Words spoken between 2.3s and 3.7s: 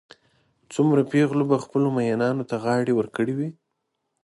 ته غاړې ورکړې وي.